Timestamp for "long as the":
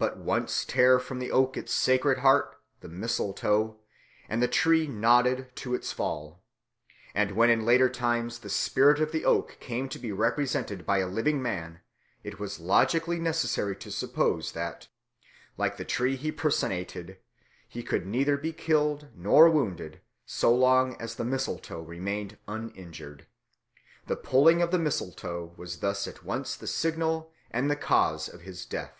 20.50-21.24